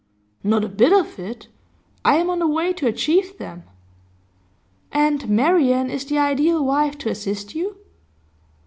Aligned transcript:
'Not 0.43 0.63
a 0.63 0.67
bit 0.67 0.91
of 0.91 1.19
it. 1.19 1.47
I 2.03 2.15
am 2.15 2.31
on 2.31 2.39
the 2.39 2.47
way 2.47 2.73
to 2.73 2.87
achieve 2.87 3.37
them.' 3.37 3.61
'And 4.91 5.29
Marian 5.29 5.91
is 5.91 6.05
the 6.05 6.17
ideal 6.17 6.65
wife 6.65 6.97
to 6.97 7.09
assist 7.11 7.53
you? 7.53 7.77